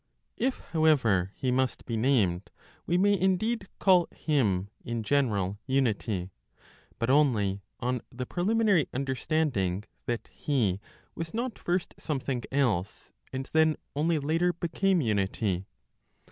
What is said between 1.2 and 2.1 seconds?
He must be